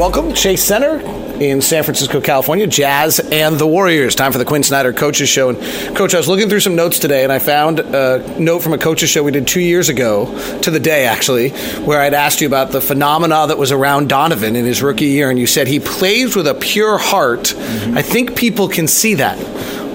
[0.00, 0.98] Welcome, Chase Center
[1.42, 2.66] in San Francisco, California.
[2.66, 4.14] Jazz and the Warriors.
[4.14, 5.50] Time for the Quin Snyder Coaches Show.
[5.50, 5.58] And
[5.94, 8.78] Coach, I was looking through some notes today, and I found a note from a
[8.78, 10.24] coaches show we did two years ago,
[10.60, 11.50] to the day actually,
[11.84, 15.28] where I'd asked you about the phenomena that was around Donovan in his rookie year,
[15.28, 17.54] and you said he plays with a pure heart.
[17.54, 19.36] I think people can see that.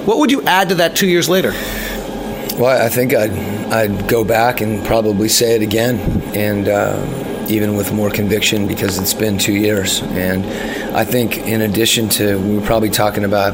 [0.05, 1.49] What would you add to that two years later?
[2.59, 3.31] Well, I think I'd,
[3.73, 5.97] I'd go back and probably say it again,
[6.35, 10.01] and uh, even with more conviction because it's been two years.
[10.01, 10.45] And
[10.95, 13.53] I think, in addition to, we are probably talking about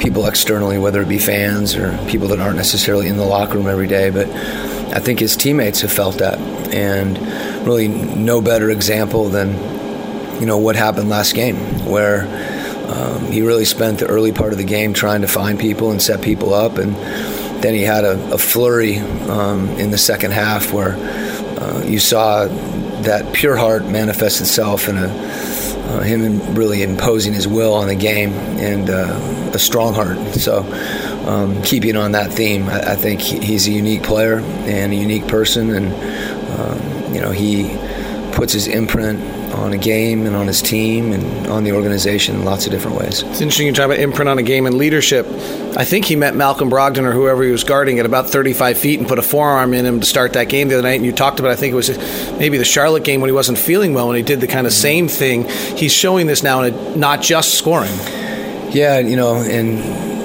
[0.00, 3.66] people externally, whether it be fans or people that aren't necessarily in the locker room
[3.66, 6.38] every day, but I think his teammates have felt that.
[6.72, 7.18] And
[7.66, 9.52] really, no better example than,
[10.40, 12.22] you know, what happened last game, where
[12.88, 16.00] um, he really spent the early part of the game trying to find people and
[16.00, 16.78] set people up.
[16.78, 16.94] And
[17.62, 20.94] then he had a, a flurry um, in the second half where
[21.60, 22.46] uh, you saw
[23.04, 25.08] that pure heart manifests itself in a
[25.88, 30.18] uh, him really imposing his will on the game and uh, a strong heart.
[30.34, 30.62] So,
[31.26, 35.26] um, keeping on that theme, I, I think he's a unique player and a unique
[35.28, 35.86] person, and
[36.60, 37.74] um, you know he
[38.32, 39.18] puts his imprint
[39.58, 42.98] on a game and on his team and on the organization in lots of different
[42.98, 43.22] ways.
[43.22, 45.26] It's interesting you talk about imprint on a game and leadership.
[45.76, 48.98] I think he met Malcolm Brogdon or whoever he was guarding at about 35 feet
[48.98, 50.94] and put a forearm in him to start that game the other night.
[50.94, 51.96] And you talked about, I think it was
[52.38, 54.72] maybe the Charlotte game when he wasn't feeling well, and he did the kind of
[54.72, 54.82] mm-hmm.
[54.82, 55.48] same thing.
[55.76, 57.94] He's showing this now, in not just scoring.
[58.70, 59.78] Yeah, you know, and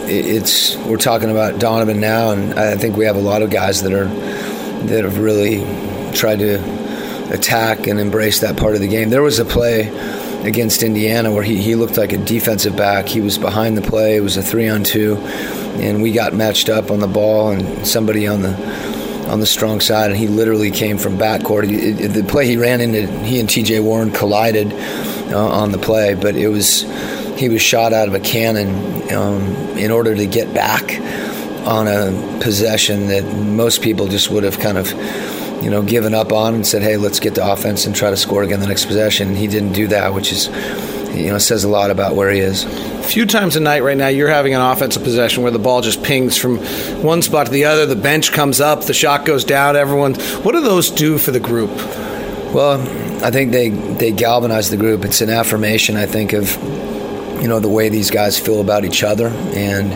[0.09, 3.81] it's we're talking about Donovan now, and I think we have a lot of guys
[3.83, 4.07] that are
[4.87, 5.59] that have really
[6.13, 6.82] tried to
[7.33, 9.09] attack and embrace that part of the game.
[9.09, 9.89] There was a play
[10.43, 13.07] against Indiana where he, he looked like a defensive back.
[13.07, 14.15] He was behind the play.
[14.15, 17.87] It was a three on two, and we got matched up on the ball, and
[17.87, 18.53] somebody on the
[19.29, 21.67] on the strong side, and he literally came from backcourt.
[22.13, 23.79] The play he ran into, he and T.J.
[23.79, 24.73] Warren collided
[25.31, 26.81] uh, on the play, but it was
[27.37, 29.41] he was shot out of a cannon um,
[29.77, 30.99] in order to get back
[31.65, 34.93] on a possession that most people just would have kind of
[35.63, 38.17] you know given up on and said, "Hey, let's get to offense and try to
[38.17, 40.47] score again the next possession." He didn't do that, which is
[41.15, 42.65] you know says a lot about where he is.
[42.65, 45.81] A few times a night right now, you're having an offensive possession where the ball
[45.81, 46.57] just pings from
[47.01, 47.85] one spot to the other.
[47.85, 49.75] The bench comes up, the shot goes down.
[49.75, 51.71] Everyone, what do those do for the group?
[52.53, 52.81] Well,
[53.23, 55.05] I think they they galvanize the group.
[55.05, 56.51] It's an affirmation, I think, of
[57.41, 59.27] you know the way these guys feel about each other.
[59.27, 59.91] And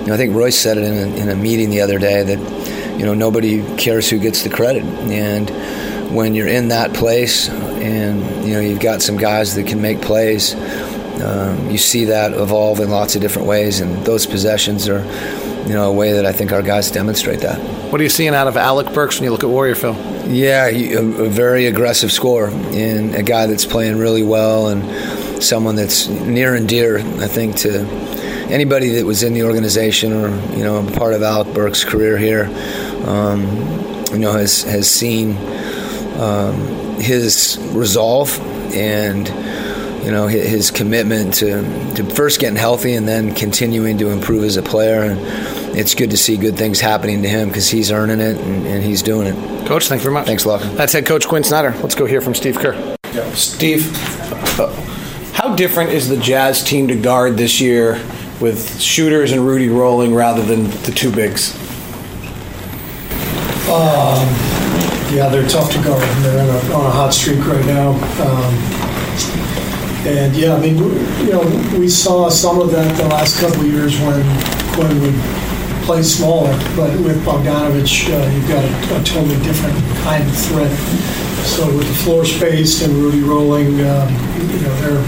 [0.00, 2.22] you know, I think Royce said it in a, in a meeting the other day
[2.22, 2.59] that
[2.98, 4.84] you know nobody cares who gets the credit.
[4.84, 5.50] And
[6.14, 10.00] when you're in that place, and you know you've got some guys that can make
[10.00, 10.54] plays,
[11.22, 13.80] um, you see that evolve in lots of different ways.
[13.80, 15.04] And those possessions are
[15.66, 17.58] you know a way that I think our guys demonstrate that.
[17.90, 19.94] What are you seeing out of Alec Burks when you look at Warrior Phil?
[20.26, 25.42] Yeah, he, a, a very aggressive scorer and a guy that's playing really well and
[25.42, 27.84] someone that's near and dear, I think, to
[28.50, 32.46] anybody that was in the organization or you know part of Alec Burks' career here.
[33.06, 33.44] Um,
[34.12, 35.36] you know, has has seen
[36.18, 36.54] um,
[37.00, 38.38] his resolve
[38.74, 39.28] and
[40.04, 41.62] you know his, his commitment to
[41.94, 45.02] to first getting healthy and then continuing to improve as a player.
[45.02, 48.66] And it's good to see good things happening to him because he's earning it and,
[48.66, 49.66] and he's doing it.
[49.66, 50.26] Coach, thank you very much.
[50.26, 50.62] Thanks, Locke.
[50.74, 51.74] That's head coach Quin Snyder.
[51.80, 52.96] Let's go hear from Steve Kerr.
[53.34, 53.88] Steve,
[54.58, 54.72] uh,
[55.32, 58.00] how different is the Jazz team to guard this year
[58.40, 61.54] with shooters and Rudy rolling rather than the two bigs?
[63.68, 64.26] Um,
[65.14, 66.02] yeah, they're tough to guard.
[66.22, 67.90] They're on a, on a hot streak right now.
[68.22, 68.54] Um,
[70.06, 73.66] and yeah, I mean, you know, we saw some of that the last couple of
[73.66, 74.22] years when
[74.72, 75.14] Quin would
[75.84, 80.72] play smaller, but with Bogdanovich, uh, you've got a, a totally different kind of threat.
[81.44, 84.08] So with the floor space and Rudy rolling, um,
[84.50, 85.02] you know, they're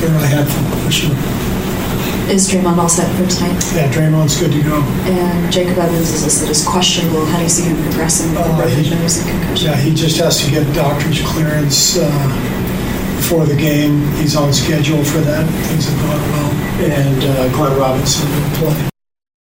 [0.00, 1.16] they're a handful for sure.
[2.28, 3.62] Is Draymond all set for tonight?
[3.74, 4.80] Yeah, Draymond's good to go.
[5.06, 7.24] And Jacob Evans is listed as questionable.
[7.26, 9.66] How do you see him progressing with Uh, he- and concussion?
[9.66, 11.96] Yeah, he just has to get doctor's clearance.
[11.98, 12.50] Uh,
[13.16, 14.02] before the game.
[14.16, 15.48] He's on schedule for that.
[15.68, 16.50] Things have gone well.
[16.92, 18.83] And uh, Glenn Robinson will play.